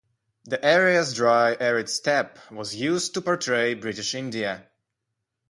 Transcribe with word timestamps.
The 0.45 0.65
area's 0.65 1.13
dry 1.13 1.55
arid 1.59 1.87
steppe 1.87 2.39
was 2.49 2.75
used 2.75 3.13
to 3.13 3.21
portray 3.21 3.75
British 3.75 4.15
India. 4.15 4.67